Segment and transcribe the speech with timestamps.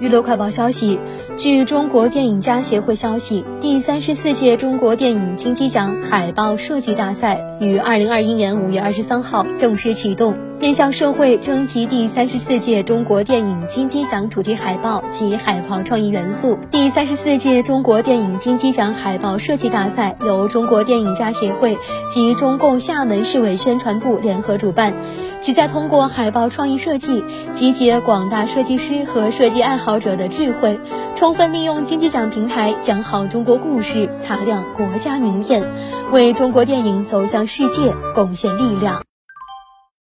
[0.00, 0.98] 娱乐快报消息，
[1.36, 16.58] 据中国电影家协会消息，第三十四届中国电影金鸡奖海报设计大赛于二零二一年五月二十三号正式启动，面向社会征集第三十四届中国电影金鸡奖主题海报及海报创意元素。
[16.70, 21.76] 第三十四届中国电影金鸡奖海报设计大赛由中国电影家协会
[22.08, 24.94] 及中共厦门市委宣传部联合主办。
[25.42, 30.80] 旨在通过海报创意设计，集结广大设计师和设计爱好者的智慧，
[31.14, 35.62] 充分利用金鸡奖平台，讲好中国故事，擦亮国家名片，
[36.10, 39.02] 为中国电影走向世界贡献力量。